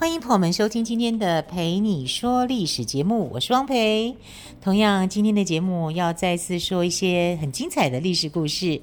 [0.00, 4.16] 欢迎朋友们收听今天的《陪你说历史》节目，我是汪培。
[4.60, 8.80] 同样，今天的节目要再次说一些很精彩的历史故事。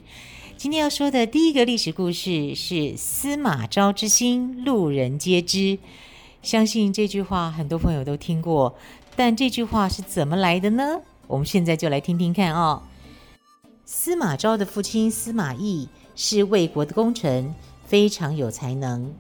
[0.58, 5.80] 今天要说的第一个历史故事是“司马昭之心，路人皆知”。
[6.44, 8.76] 相信这句话很多朋友都听过，
[9.16, 11.00] 但这句话是怎么来的呢？
[11.28, 12.84] 我们现在就来听听看哦。
[13.86, 19.14] 司马昭的父亲司马懿是魏国的功臣，非常有才能。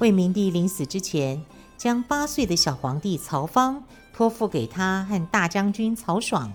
[0.00, 1.42] 魏明帝临死之前，
[1.76, 3.84] 将八岁的小皇帝曹芳
[4.14, 6.50] 托付给他和大将军曹爽，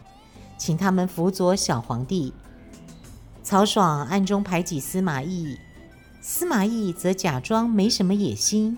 [0.58, 2.34] 请他们辅佐小皇帝。
[3.44, 5.56] 曹爽暗中排挤司马懿，
[6.22, 8.76] 司马懿则假装没什么野心，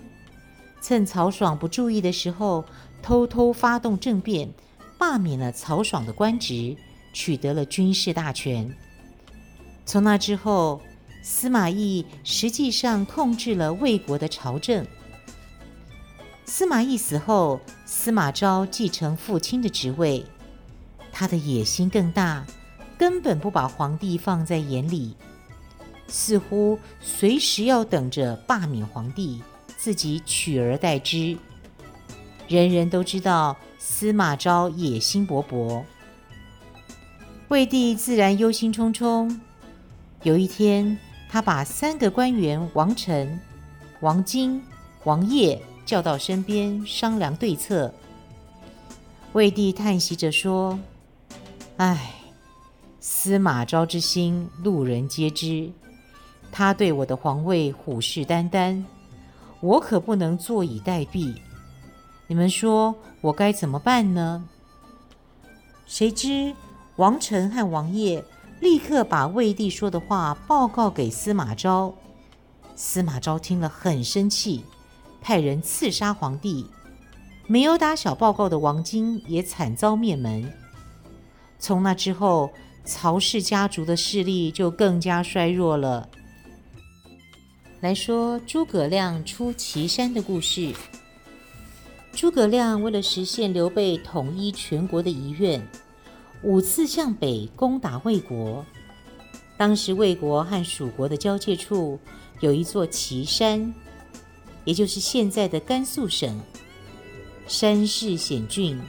[0.82, 2.62] 趁曹爽不注意的时候，
[3.02, 4.50] 偷偷发动政变，
[4.98, 6.76] 罢免了曹爽的官职。
[7.10, 8.70] 取得了军事大权。
[9.86, 10.80] 从那之后，
[11.30, 14.84] 司马懿实际上控制了魏国的朝政。
[16.46, 20.24] 司马懿死后，司马昭继承父亲的职位，
[21.12, 22.46] 他的野心更大，
[22.96, 25.14] 根本不把皇帝放在眼里，
[26.06, 29.42] 似乎随时要等着罢免皇帝，
[29.76, 31.36] 自己取而代之。
[32.48, 35.84] 人人都知道司马昭野心勃勃。
[37.48, 39.38] 魏帝自然忧心忡忡。
[40.24, 43.38] 有一天，他把三个官员王臣、
[44.00, 44.62] 王经、
[45.04, 47.92] 王业叫到身边商量对策。
[49.32, 50.78] 魏帝叹息着说
[51.76, 52.14] ：“唉，
[52.98, 55.70] 司马昭之心，路人皆知。
[56.50, 58.82] 他对我的皇位虎视眈眈，
[59.60, 61.34] 我可不能坐以待毙。
[62.26, 64.48] 你们说我该怎么办呢？”
[65.86, 66.54] 谁知。
[66.96, 68.24] 王臣和王业
[68.60, 71.94] 立刻把魏帝说的话报告给司马昭，
[72.74, 74.64] 司马昭听了很生气，
[75.20, 76.66] 派人刺杀皇帝。
[77.46, 80.52] 没有打小报告的王经也惨遭灭门。
[81.58, 82.50] 从那之后，
[82.84, 86.08] 曹氏家族的势力就更加衰弱了。
[87.80, 90.74] 来说诸葛亮出祁山的故事。
[92.12, 95.64] 诸葛亮为了实现刘备统一全国的遗愿。
[96.42, 98.64] 五次向北攻打魏国。
[99.56, 101.98] 当时魏国和蜀国的交界处
[102.40, 103.74] 有一座祁山，
[104.64, 106.40] 也就是现在的甘肃省。
[107.48, 108.80] 山势险峻，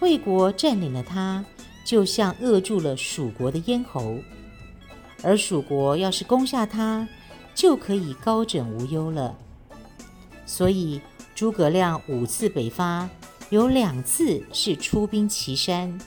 [0.00, 1.44] 魏国占领了它，
[1.84, 4.18] 就像扼住了蜀国的咽喉。
[5.22, 7.08] 而蜀国要是攻下它，
[7.54, 9.36] 就可以高枕无忧了。
[10.46, 11.00] 所以
[11.34, 13.08] 诸葛亮五次北伐，
[13.50, 15.98] 有两次是出兵祁山。《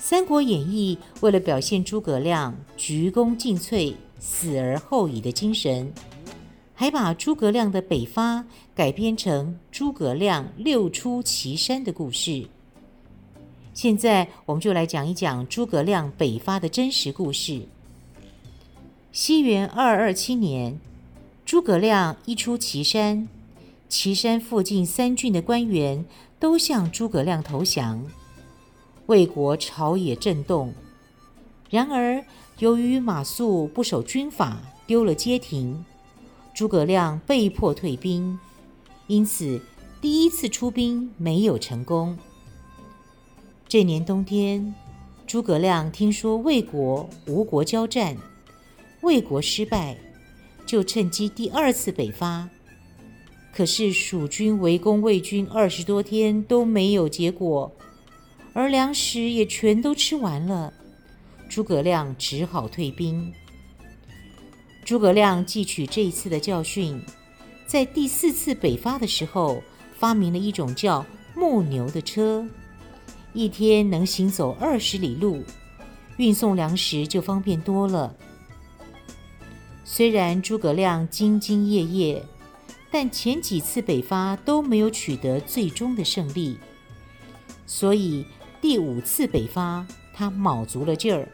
[0.00, 5.92] 三国演义》为了表现诸葛亮鞠躬尽瘁、死而后已的精神，
[6.74, 8.44] 还把诸葛亮的北伐
[8.74, 12.46] 改编成诸葛亮六出祁山的故事。
[13.74, 17.62] 现在，我们就来讲一讲诸葛亮北伐的真实故事。
[19.12, 20.78] 西元二二七年，
[21.44, 23.28] 诸葛亮一出祁山，
[23.88, 26.04] 祁山附近三郡的官员
[26.40, 28.02] 都向诸葛亮投降。
[29.08, 30.74] 魏国朝野震动，
[31.70, 32.22] 然而
[32.58, 35.82] 由于马谡不守军法，丢了街亭，
[36.52, 38.38] 诸葛亮被迫退兵，
[39.06, 39.62] 因此
[40.02, 42.18] 第一次出兵没有成功。
[43.66, 44.74] 这年冬天，
[45.26, 48.14] 诸葛亮听说魏国、吴国交战，
[49.00, 49.96] 魏国失败，
[50.66, 52.46] 就趁机第二次北伐。
[53.54, 57.72] 可是蜀军围攻魏军二十多天都没有结果。
[58.58, 60.72] 而粮食也全都吃完了，
[61.48, 63.32] 诸葛亮只好退兵。
[64.84, 67.00] 诸葛亮汲取这一次的教训，
[67.68, 69.62] 在第四次北伐的时候，
[69.96, 71.06] 发明了一种叫
[71.36, 72.44] 木牛的车，
[73.32, 75.44] 一天能行走二十里路，
[76.16, 78.12] 运送粮食就方便多了。
[79.84, 82.24] 虽然诸葛亮兢兢业业，
[82.90, 86.58] 但前几次北伐都没有取得最终的胜利，
[87.64, 88.26] 所以。
[88.60, 91.28] 第五次北伐，他卯足了劲儿。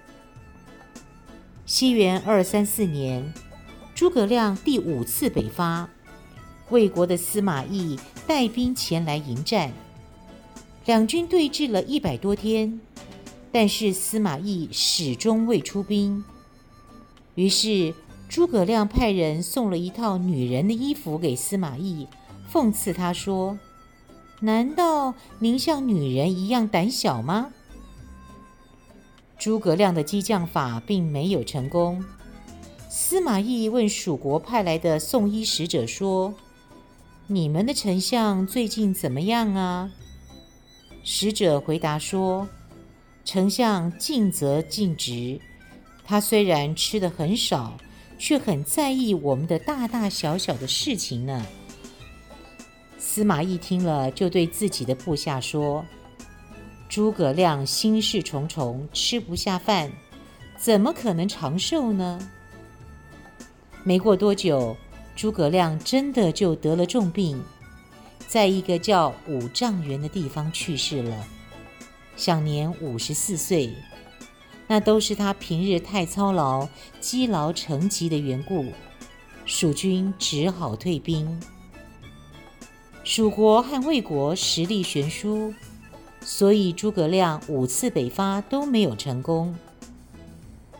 [1.64, 3.32] 西元二三四年，
[3.94, 5.88] 诸葛亮第五次北伐，
[6.68, 9.72] 魏国的司马懿带兵前来迎战，
[10.84, 12.78] 两军对峙了一百多天，
[13.50, 16.22] 但是司马懿始终未出兵。
[17.36, 17.94] 于是
[18.28, 22.06] 诸葛亮派人送了一套女人的衣服给司马懿，
[22.52, 23.58] 讽刺他说
[24.40, 27.52] ：“难道您像女人一样胆小吗？”
[29.38, 32.04] 诸葛亮的激将法并没有成功。
[32.88, 36.34] 司马懿问蜀国派来的送衣使者说
[37.26, 39.90] ：“你们的丞相最近怎么样啊？”
[41.02, 42.48] 使者回答说。
[43.26, 45.40] 丞相尽责尽职，
[46.04, 47.78] 他虽然吃得很少，
[48.18, 51.46] 却很在意我们的大大小小的事情呢。
[53.14, 55.86] 司马懿听了，就对自己的部下说
[56.90, 59.88] ：“诸葛亮心事重重，吃不下饭，
[60.58, 62.18] 怎么可能长寿呢？”
[63.84, 64.76] 没过多久，
[65.14, 67.40] 诸葛亮真的就得了重病，
[68.26, 71.24] 在一个叫五丈原的地方去世了。
[72.16, 73.72] 享年五十四岁，
[74.66, 76.66] 那都是他平日太操劳、
[77.00, 78.72] 积劳成疾的缘故。
[79.46, 81.40] 蜀军只好退兵。
[83.04, 85.52] 蜀国和魏国实力悬殊，
[86.22, 89.54] 所以诸葛亮五次北伐都没有成功。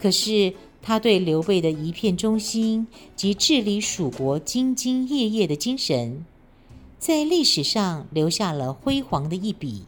[0.00, 6.25] 可是他对刘备的一片忠心及治理蜀国兢兢业业的精神，
[6.99, 9.85] 在历史上留下了辉煌的一笔。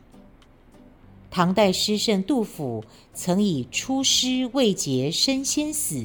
[1.31, 2.85] 唐代诗圣杜甫
[3.15, 6.05] 曾以“出师未捷身先死，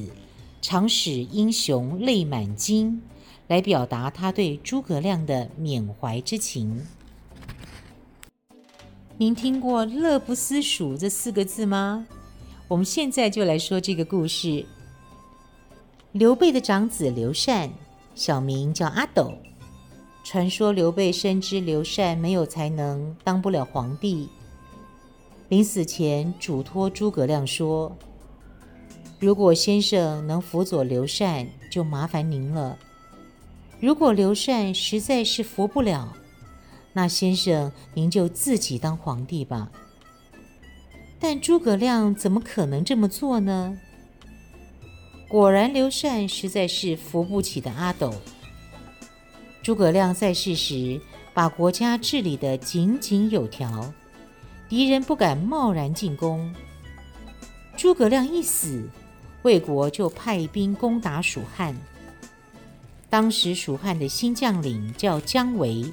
[0.62, 3.02] 长使英雄泪满襟”
[3.48, 6.86] 来表达他对诸葛亮的缅怀之情。
[9.18, 12.06] 您听过“乐不思蜀”这四个字吗？
[12.68, 14.64] 我们现在就来说这个故事。
[16.12, 17.70] 刘备的长子刘禅，
[18.14, 19.32] 小名叫阿斗。
[20.24, 24.28] 传说刘备深知刘禅没有才能，当不了皇帝。
[25.48, 27.94] 临死前嘱托诸葛亮说
[29.20, 32.78] ：“如果先生能辅佐刘禅，就麻烦您了；
[33.82, 36.16] 如果刘禅实在是扶不了，
[36.92, 39.72] 那先生您就自己当皇帝吧。”
[41.18, 43.76] 但诸葛亮怎么可能这么做呢？
[45.28, 48.14] 果然，刘禅实在是扶不起的阿斗。
[49.64, 51.00] 诸葛亮在世时，
[51.34, 53.92] 把国家治理得井井有条。
[54.68, 56.54] 敌人不敢贸然进攻。
[57.76, 58.88] 诸葛亮一死，
[59.42, 61.76] 魏国就派兵攻打蜀汉。
[63.12, 65.84] 当时蜀汉的新将领叫姜维，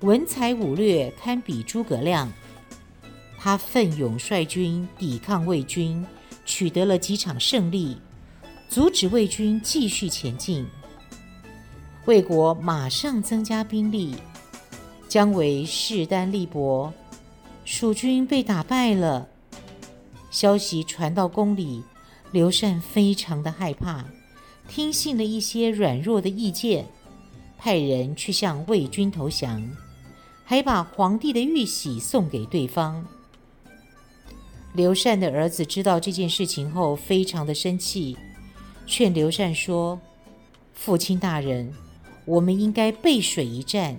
[0.00, 2.32] 文才武略堪比诸葛亮。
[3.38, 6.02] 他奋勇率军抵抗魏军，
[6.46, 7.98] 取得了几场胜利，
[8.70, 10.66] 阻止魏军继续前进。
[12.06, 14.16] 魏国马上增加兵力，
[15.06, 16.90] 姜维势单力薄。
[17.66, 19.28] 蜀军被打败了，
[20.30, 21.84] 消息传到宫里，
[22.32, 24.02] 刘禅非常的害怕，
[24.70, 26.86] 听信了一些软弱的意见，
[27.58, 29.68] 派人去向魏军投降，
[30.44, 33.04] 还把皇帝的玉玺送给对方。
[34.72, 38.16] 刘禅的儿子知道这件事情后，非常的生气，
[38.86, 40.00] 劝刘禅说
[40.72, 41.74] ：“父亲大人，
[42.24, 43.98] 我们应该背水一战，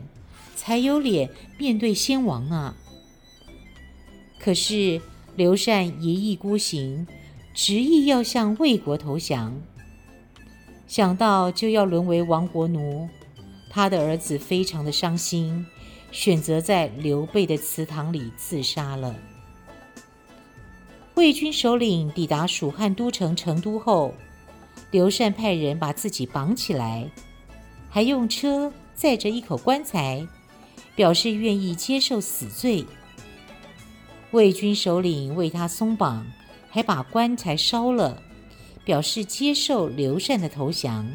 [0.55, 2.77] 才有脸面对先王啊。”
[4.39, 5.01] 可是
[5.35, 7.05] 刘禅一意孤行，
[7.53, 9.61] 执意要向魏国投降。
[10.91, 13.07] 想到就要沦为亡国奴，
[13.69, 15.65] 他的儿子非常的伤心，
[16.11, 19.15] 选择在刘备的祠堂里自杀了。
[21.13, 24.13] 魏军首领抵达蜀汉都城成都后，
[24.91, 27.09] 刘禅派人把自己绑起来，
[27.89, 30.27] 还用车载着一口棺材，
[30.93, 32.85] 表示愿意接受死罪。
[34.31, 36.27] 魏军首领为他松绑，
[36.69, 38.21] 还把棺材烧了，
[38.91, 41.09] 表示接受刘禅的投降。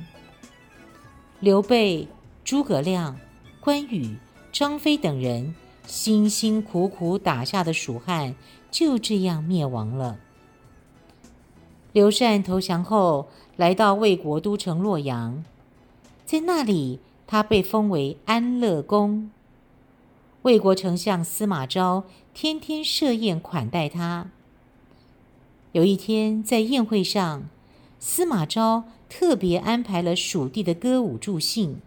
[1.41, 2.09] 刘备、
[2.43, 3.21] 诸葛亮、
[3.61, 4.17] 关羽、
[4.51, 5.55] 张飞等人
[5.87, 8.35] 辛辛苦苦打下的蜀汉
[8.71, 10.17] 就这样灭亡了。
[11.93, 15.45] 刘禅投降后，来到魏国都城洛阳，
[16.25, 19.31] 在那里他被封为安乐公。
[20.41, 24.31] 魏国丞相司马昭天天设宴款待他。
[25.73, 27.51] 有一天在宴会上，
[28.09, 31.81] 司马昭特别安排了蜀地的歌舞助兴。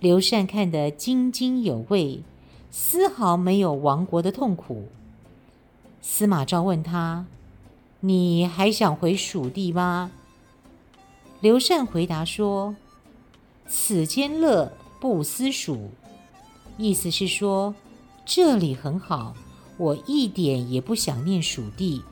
[0.00, 2.22] 刘禅看得津津有味，
[2.70, 4.88] 丝毫没有亡国的痛苦。
[6.00, 7.26] 司马昭问他
[8.00, 10.10] ：“你还想回蜀地吗？”
[11.42, 12.74] 刘禅回答说
[13.68, 15.90] ：“此间乐，不思蜀。”
[16.78, 17.74] 意思是说，
[18.24, 19.34] 这里很好，
[19.76, 22.02] 我一点也不想念蜀地。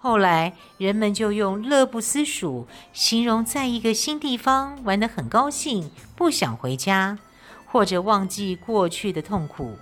[0.00, 7.18] 后来人们就用乐不思蜀形容在一个新地方玩得很高兴，不想回家，
[7.66, 9.76] 或者忘记过去的痛苦。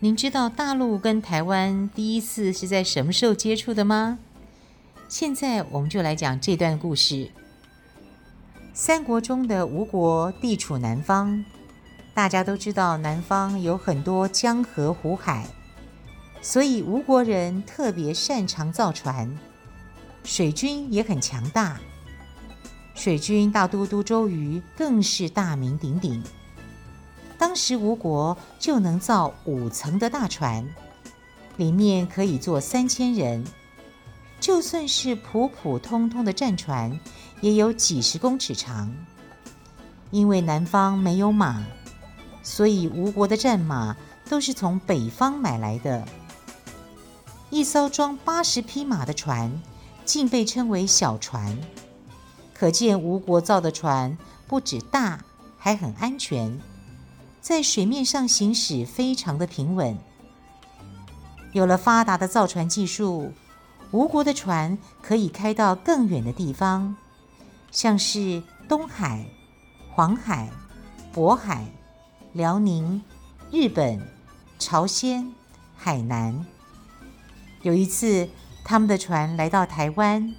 [0.00, 4.18] 您知道大陆跟台湾第一次是在什么时候接触的吗？
[5.08, 7.30] 现在我们就来讲这段故事。
[8.74, 11.42] 三国中的吴国地处南方，
[12.12, 15.46] 大家都知道南方有很多江河湖海，
[16.44, 19.34] 所以吴国人特别擅长造船，
[20.24, 21.80] 水军也很强大。
[22.94, 26.22] 水军大都督周瑜更是大名鼎鼎。
[27.38, 30.68] 当时吴国就能造五层的大船，
[31.56, 33.42] 里面可以坐三千人。
[34.38, 37.00] 就算是普普通通的战船，
[37.40, 38.94] 也有几十公尺长。
[40.10, 41.64] 因为南方没有马，
[42.42, 43.96] 所以吴国的战马
[44.28, 46.06] 都是从北方买来的。
[47.54, 49.62] 一艘装八十匹马的船，
[50.04, 51.56] 竟被称为小船。
[52.52, 54.18] 可见吴国造的船
[54.48, 55.20] 不止大，
[55.56, 56.60] 还很安全。
[57.40, 59.96] 在水面上行驶非常的平稳。
[61.52, 63.30] 有了发达的造船技术，
[63.92, 66.96] 吴国的船可以开到更远的地方，
[67.70, 69.24] 像是东海、
[69.92, 70.50] 黄海、
[71.14, 71.64] 渤海、
[72.32, 73.00] 辽宁、
[73.52, 74.04] 日本、
[74.58, 75.32] 朝鲜、
[75.76, 76.44] 海南。
[77.64, 78.28] 有一次，
[78.62, 80.32] 他们的船来到台湾，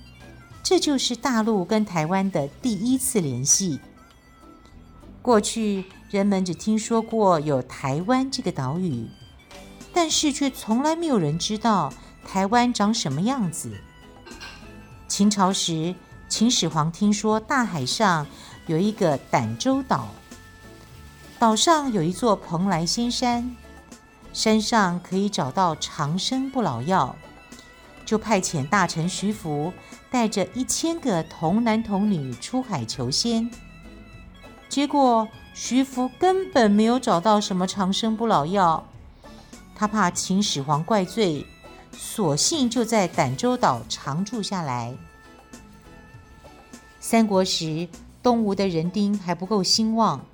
[0.64, 3.82] 这就是大陆跟台湾的第一次联系。
[5.22, 5.86] 过去。
[6.12, 9.06] 人们只听说过有台湾这个岛屿，
[9.92, 11.92] 但是却从来没有人知道
[12.26, 13.74] 台湾长什么样子。
[15.10, 15.94] 秦朝时，
[16.30, 18.26] 秦始皇听说大海上
[18.68, 20.08] 有一个胆洲岛，
[21.38, 23.54] 岛上有一座蓬莱仙山，
[24.36, 27.16] 山上可以找到长生不老药，
[28.06, 29.72] 就派遣大臣徐福
[30.12, 33.50] 带着一千个童男童女出海求仙，
[34.68, 35.28] 结果。
[35.58, 38.86] 徐福根本没有找到什么长生不老药，
[39.74, 41.46] 他怕秦始皇怪罪，
[41.94, 44.94] 索性就在儋州岛常住下来。
[47.00, 47.88] 三国时，
[48.22, 50.26] 东吴的人丁还不够兴旺。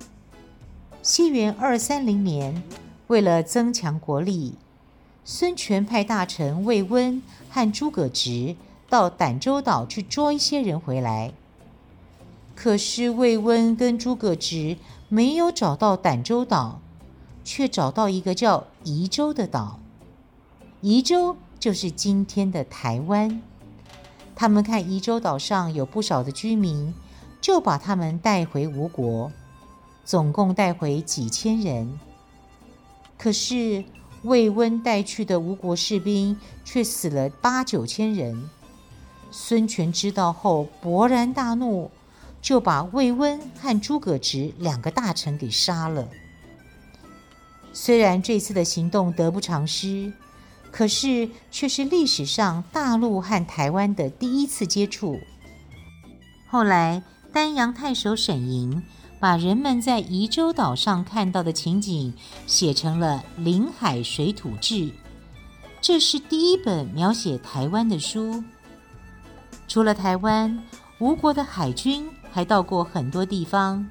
[1.02, 2.60] 西元二三零年，
[3.08, 4.54] 为了增强国力，
[5.24, 8.56] 孙权派大臣魏温和诸葛直
[8.88, 11.32] 到儋州岛去捉一些人回来。
[12.54, 14.76] 可是魏温跟诸葛直
[15.08, 16.80] 没有找到儋州岛，
[17.44, 19.78] 却找到一个叫宜州的岛。
[20.80, 23.42] 宜州就是今天的台湾。
[24.34, 26.94] 他们看宜州岛上有不少的居民，
[27.40, 29.30] 就把他们带回吴国，
[30.04, 31.98] 总共带回几千人。
[33.22, 33.84] 可是
[34.22, 38.50] 魏温带去的吴国士兵却死了八九千人。
[39.30, 41.90] 孙权知道后勃然大怒。
[42.40, 46.08] 就把魏温和诸葛直两个大臣给杀了。
[47.72, 50.12] 虽然这次的行动得不偿失，
[50.72, 55.20] 可是却是历史上大陆和台湾的第一次接触。
[56.48, 58.82] 后来，丹阳太守沈莹
[59.22, 62.12] 把人们在宜州岛上看到的情景
[62.44, 64.74] 写成了《临海水土志》，
[65.80, 68.42] 这是第一本描写台湾的书。
[69.68, 70.60] 除了台湾，
[70.98, 72.10] 吴国的海军。
[72.34, 73.86] 还到过很多地方。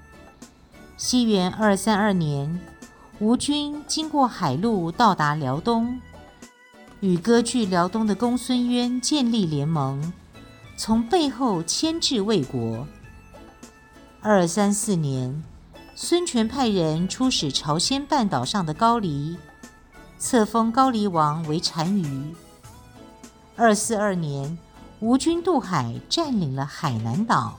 [0.97, 2.59] 西元二三二年，
[3.19, 6.01] 吴军经过海路到达辽东，
[7.01, 10.11] 与割据辽东的公孙渊建立联盟，
[10.75, 12.87] 从背后牵制魏国。
[14.23, 15.43] 二三四年，
[15.95, 19.35] 孙权派人出使朝鲜半岛上的高丽，
[20.19, 22.35] 册封高丽王为单于。
[23.55, 24.59] 二四二年，
[24.99, 27.57] 吴军渡海，占领了海南岛。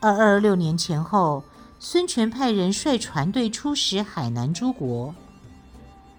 [0.00, 1.42] 二二六年前后，
[1.78, 5.14] 孙权派人率船队出使海南诸国。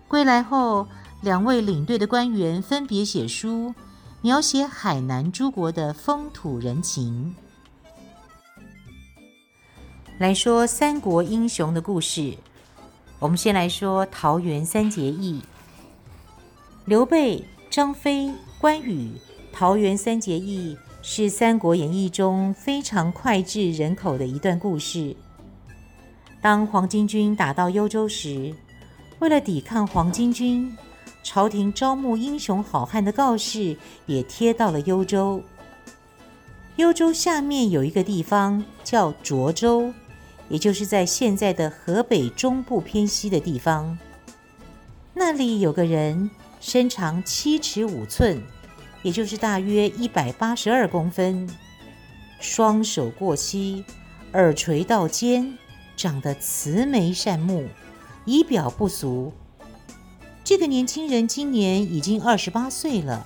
[0.08, 0.88] 归来后，
[1.22, 3.76] 两位领队的官员分别写书，
[4.22, 7.36] 描写海南诸国的风土人情。
[10.22, 12.36] 来说三国英雄的故事，
[13.18, 15.42] 我们先来说桃园三结义。
[16.86, 19.14] 刘备、张飞、关羽，
[19.52, 20.78] 桃园三结义。
[21.02, 25.16] 是《三国演义》中非常脍炙人口的一段故事。
[26.40, 28.54] 当黄巾军打到幽州时，
[29.18, 30.78] 为了抵抗黄巾军，
[31.24, 33.76] 朝廷招募英雄好汉的告示
[34.06, 35.42] 也贴到了幽州。
[36.76, 39.92] 幽州下面有一个地方叫涿州，
[40.52, 43.98] 也就是在现在的河北中部偏西的地方。
[45.14, 46.30] 那里有个人
[46.60, 48.44] 身长七尺五寸，
[49.02, 51.50] 也就是大约一百八十二公分，
[52.42, 53.86] 双手过膝，
[54.34, 55.58] 耳垂到肩，
[55.96, 57.70] 长得慈眉善目，
[58.26, 59.32] 仪表不俗。
[60.44, 63.26] 这个年轻人今年已经二十八岁了。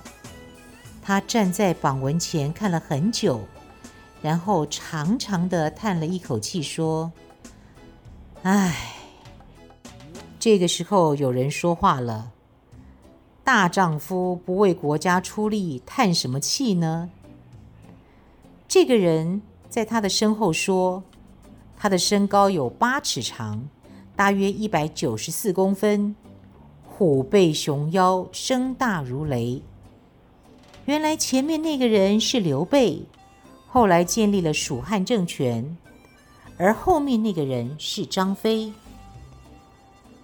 [1.02, 3.46] 他站在榜文前看了很久，
[4.22, 7.12] 然后长长的叹了一口气，说
[8.42, 8.94] ：“唉。”
[10.38, 12.30] 这个时候有人说话了
[13.42, 17.10] ：“大丈夫不为国家出力，叹什么气呢？”
[18.68, 21.02] 这个人在他的身后说
[21.76, 23.68] ：“他的身高有八尺长，
[24.14, 26.14] 大约一百九十四公分。”
[26.88, 29.60] 虎背熊腰，声大如雷。
[30.86, 33.02] 原来前面那个人是刘备，
[33.68, 35.76] 后来建立了蜀汉政权，
[36.56, 38.72] 而后面那个人是张飞。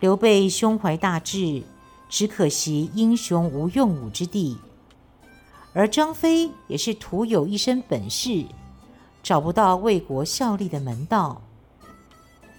[0.01, 1.63] 刘备胸怀大志，
[2.09, 4.57] 只可惜英雄无用武之地；
[5.73, 8.45] 而张飞也是徒有一身本事，
[9.23, 11.43] 找不到为国效力的门道。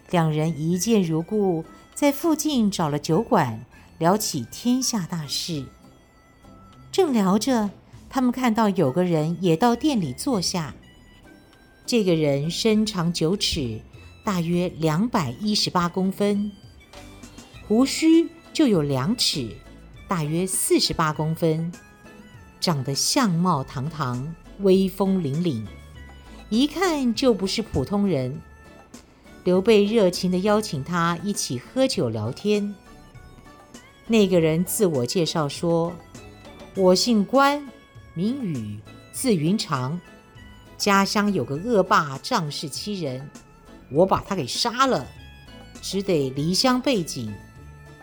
[0.09, 3.65] 两人一见如故，在附近找了酒馆。
[3.99, 5.65] 聊起天下大事，
[6.91, 7.69] 正聊着，
[8.13, 10.75] 他们看到有个人也到店里坐下。
[11.83, 13.81] 这个人身长九尺，
[14.23, 16.51] 大约两百一十八公分，
[17.67, 19.49] 胡须就有两尺，
[20.07, 21.73] 大约四十八公分，
[22.59, 25.65] 长得相貌堂堂，威风凛凛，
[26.49, 28.39] 一看就不是普通人。
[29.43, 32.75] 刘备热情地邀请他一起喝酒聊天。
[34.05, 35.91] 那个人自我介绍说
[36.77, 37.67] ：“我姓关，
[38.15, 38.79] 名羽，
[39.11, 39.99] 字云长。
[40.77, 43.29] 家乡有个恶霸仗势欺人，
[43.91, 45.07] 我把他给杀了，
[45.81, 47.33] 只得离乡背井。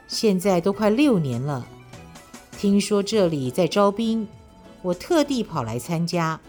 [0.08, 1.66] 现在都快六年了。
[2.58, 4.26] 听说这里在招兵，
[4.82, 6.40] 我特地跑来参加。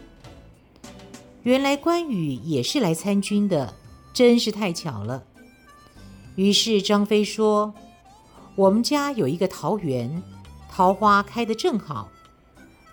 [1.44, 3.74] 原来关羽也是来参军的，
[4.14, 5.24] 真是太巧了。”
[6.36, 7.74] 于是张飞说。
[8.56, 10.22] 我们家有一个桃园，
[10.70, 12.10] 桃花开得正好。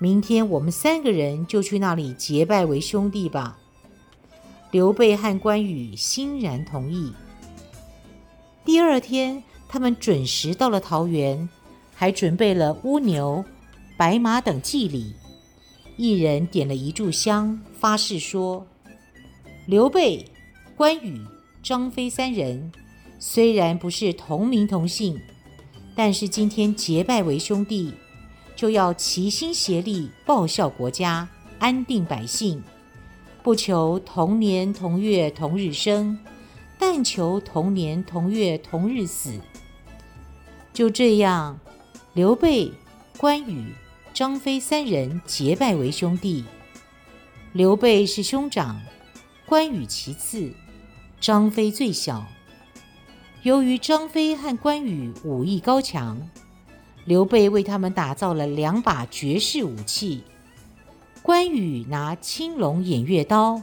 [0.01, 3.59] 明天我们三个人就去那里结拜为兄弟吧。
[4.71, 7.13] 刘备和关羽欣然同意。
[8.65, 11.49] 第二天，他们准时到了桃园，
[11.95, 13.45] 还准备了乌牛、
[13.97, 15.15] 白马等祭礼。
[15.97, 18.65] 一人点了一炷香，发誓说
[19.67, 20.25] ：“刘备、
[20.77, 21.21] 关羽、
[21.61, 22.71] 张飞三人，
[23.19, 25.19] 虽然不是同名同姓。”
[25.97, 27.93] 但是今天结拜为兄弟，
[28.59, 31.29] 就要齐心协力报效国家，
[31.61, 32.61] 安定百姓，
[33.41, 36.19] 不求同年同月同日生，
[36.77, 39.39] 但求同年同月同日死。
[40.73, 41.61] 就这样，
[42.15, 42.73] 刘备、
[43.17, 43.73] 关羽、
[44.13, 46.45] 张飞三人结拜为兄弟。
[47.53, 48.81] 刘备是兄长，
[49.47, 50.53] 关羽其次，
[51.21, 52.27] 张飞最小。
[53.45, 56.21] 由于张飞和关羽武艺高强，
[57.09, 60.25] 刘备为他们打造了两把绝世武器。
[61.23, 63.63] 关羽拿青龙偃月刀，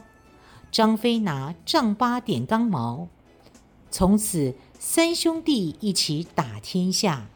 [0.72, 3.06] 张飞拿丈八点钢矛。
[3.88, 7.28] 从此，三兄弟一起打天下。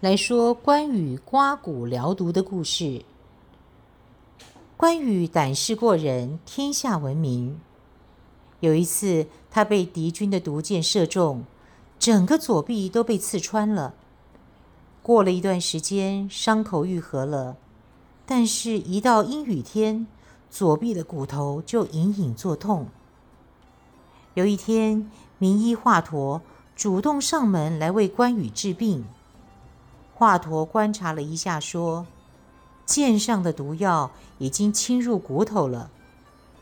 [0.00, 3.04] 来说关羽刮骨疗毒的故事。
[4.76, 7.60] 关羽胆识过人，天下闻名。
[8.58, 11.44] 有一次，他被敌军的毒箭射中，
[11.98, 13.94] 整个左臂都被刺穿了。
[15.02, 17.56] 过了一段时间，伤口愈合了，
[18.24, 20.06] 但是，一到阴雨天，
[20.50, 22.86] 左臂的骨头就隐隐作痛。
[24.34, 26.40] 有一天，名医华佗
[26.74, 29.04] 主动上门来为关羽治病。
[30.14, 32.06] 华佗观察了一下，说
[32.86, 35.90] ：“箭上的毒药已经侵入骨头了。”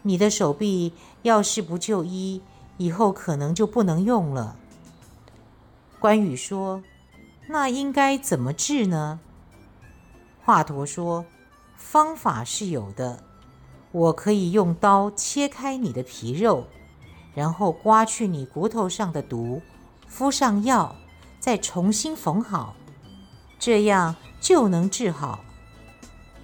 [0.03, 0.93] 你的手臂
[1.23, 2.43] 要是不就医，
[2.77, 4.57] 以后可能就不能用了。
[6.03, 6.83] 关羽说
[7.47, 9.21] ：“那应该怎么治呢？”
[10.45, 11.25] 华佗说
[11.79, 13.23] ：“方法是有的，
[13.93, 16.67] 我可以用刀切开你的皮肉，
[17.37, 19.63] 然后刮去你骨头上的毒，
[20.09, 20.97] 敷上药，
[21.39, 22.75] 再重新缝好，
[23.61, 25.45] 这样就能治好。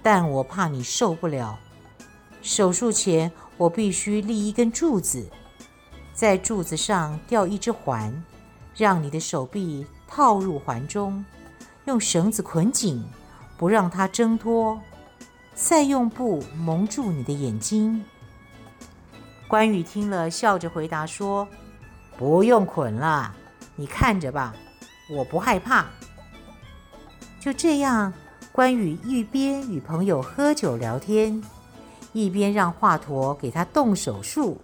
[0.01, 1.59] 但我怕你受不了，
[2.41, 5.29] 手术前。”我必须立一根柱子，
[6.13, 8.23] 在柱子上吊一只环，
[8.75, 11.23] 让你的手臂套入环中，
[11.85, 13.03] 用绳子捆紧，
[13.57, 14.79] 不让它挣脱，
[15.53, 18.03] 再用布蒙住你的眼睛。
[19.47, 21.47] 关羽听了，笑着回答说
[22.17, 23.33] ：“不用捆了，
[23.75, 24.53] 你看着吧，
[25.09, 25.85] 我不害怕。”
[27.41, 28.13] 就这样，
[28.51, 31.41] 关羽一边与朋友喝酒聊天，
[32.13, 34.59] 一边让华佗给他动手术。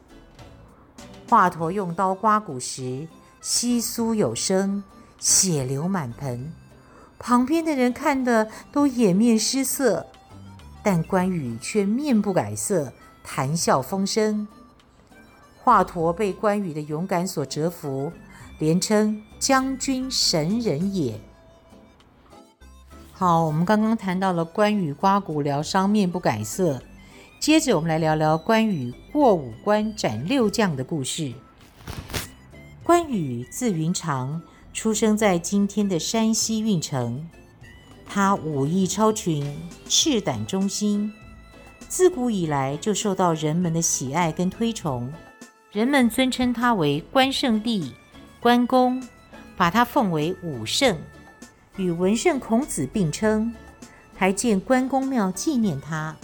[1.28, 3.08] 华佗用刀刮骨时，
[3.46, 4.84] 窸窣有声，
[5.20, 6.52] 血流满盆，
[7.20, 10.08] 旁边的人看得都掩面失色，
[10.82, 12.92] 但关羽却面不改色，
[13.24, 14.48] 谈笑风生。
[15.62, 18.12] 华佗被关羽的勇敢所折服，
[18.58, 21.22] 连称将军神人也。
[23.14, 26.82] 好，我们刚刚谈到了关羽刮骨疗伤，面不改色。
[27.40, 31.32] 接着，我们来聊聊关羽过五关斩六将的故事。
[32.86, 34.40] 关羽字云长，
[34.72, 37.28] 出生在今天的山西运城。
[38.06, 39.58] 他武艺超群，
[39.90, 41.12] 赤胆忠心，
[41.90, 45.12] 自古以来就受到人们的喜爱跟推崇。
[45.72, 47.92] 人们尊称他为关圣帝、
[48.40, 49.02] 关公，
[49.58, 50.96] 把他奉为武圣。
[51.78, 53.52] 与文圣孔子并称，
[54.16, 56.16] 还建关公庙纪念他。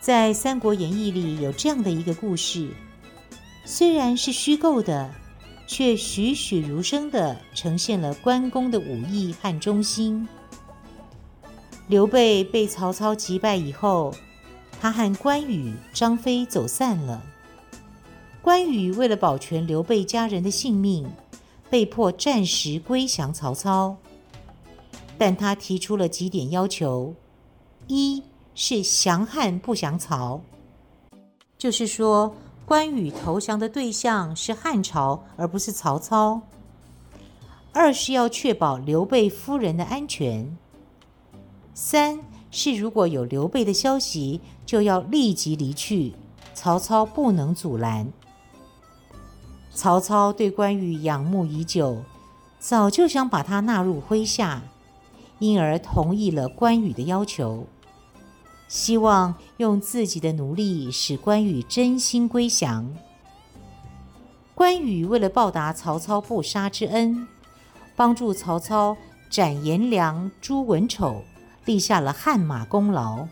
[0.00, 2.68] 在《三国演义》里有这样的一个故事，
[3.64, 5.10] 虽然是虚构的，
[5.66, 10.28] 却栩栩如生地呈现了关公的武艺和忠心。
[11.88, 14.14] 刘备被曹操击败以后，
[14.80, 17.22] 他和关羽、张飞走散了。
[18.42, 21.06] 关羽为了保全刘备家人的性命，
[21.70, 23.96] 被迫暂时归降曹操，
[25.16, 27.14] 但他提出了几点要求：
[27.86, 28.22] 一
[28.54, 30.42] 是降汉不降曹，
[31.56, 32.34] 就是说
[32.66, 36.40] 关羽投降的对象是汉朝，而不是曹操；
[37.72, 40.56] 二是要确保刘备夫人的安全；
[41.74, 46.14] 三是如果有刘备的消息，就要立即离去，
[46.54, 48.10] 曹操不能阻拦。
[49.70, 52.02] 曹操对关羽仰慕已久，
[52.58, 54.62] 早就想把他纳入麾下，
[55.38, 57.66] 因而同意了关羽的要求，
[58.74, 62.92] 希望用自己的努力使关羽真心归降。
[64.52, 67.28] 关羽为了报答曹操不杀之恩，
[67.94, 68.96] 帮助曹操
[69.30, 71.22] 斩颜良、诛文丑，
[71.64, 73.28] 立下了汗马功劳。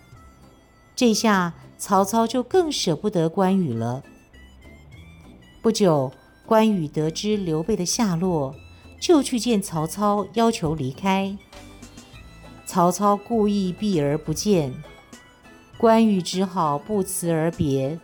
[0.95, 4.05] 这下曹操就更舍不得关羽了。
[5.61, 6.13] 不久。
[6.45, 8.55] 关羽得知刘备的下落，
[9.01, 11.39] 就去见曹操，要求离开。
[12.67, 14.75] 曹操故意避而不见，
[15.83, 17.99] 关羽只好不辞而别。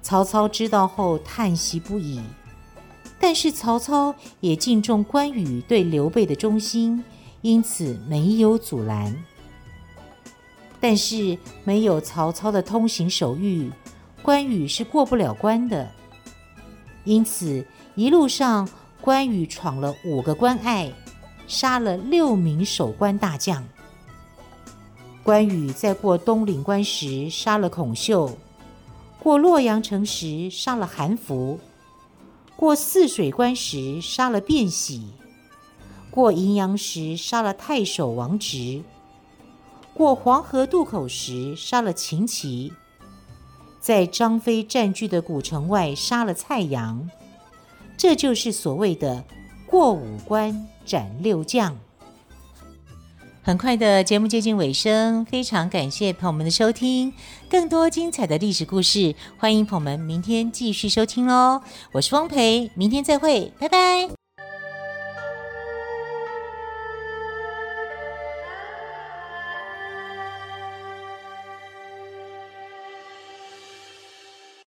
[0.00, 2.22] 曹操知道后叹息不已，
[3.18, 7.02] 但是曹操也敬重关羽对刘备的忠心，
[7.40, 9.24] 因此没有阻拦。
[10.78, 13.72] 但是没有曹操的通行手谕，
[14.22, 15.90] 关羽是过不了关的。
[17.02, 18.68] 因此，一路上
[19.00, 20.92] 关羽闯了五个关隘，
[21.48, 23.66] 杀了六名守关大将。
[25.24, 28.36] 关羽在过东岭关时杀了孔秀，
[29.18, 31.58] 过洛阳城时杀了韩福，
[32.54, 35.14] 过汜水关时杀了卞喜，
[36.10, 38.82] 过荥阳时杀了太守王直，
[39.94, 42.70] 过黄河渡口时杀了秦琪。
[43.80, 47.08] 在张飞占据的古城外杀了蔡阳，
[47.96, 49.24] 这就是所谓的
[49.66, 51.78] 过五关斩六将。
[53.44, 57.12] 很快的节目接近尾声，非常感谢朋友们的收听。
[57.50, 61.60] 更多精彩的历史故事，欢迎朋友们明天继续收听哦。
[61.92, 64.23] 我是汪培，明天再会，拜拜。